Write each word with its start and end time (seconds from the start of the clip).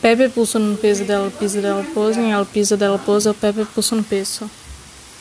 Pepe 0.00 0.30
puso 0.30 0.58
un 0.58 0.78
peso 0.80 1.04
del 1.04 1.30
piso 1.30 1.60
del 1.60 1.84
pozo 1.88 2.20
y 2.20 2.30
al 2.30 2.46
piso 2.46 2.76
del 2.76 2.98
o 3.28 3.34
Pepe 3.34 3.66
puso 3.66 3.94
no 3.96 4.02
peso. 4.02 4.48